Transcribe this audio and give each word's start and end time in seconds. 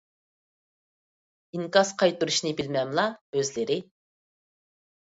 ئىنكاس 1.57 1.93
قايتۇرۇشنى 2.01 2.57
بىلمەملا 2.63 3.07
ئۆزلىرى؟ 3.37 3.81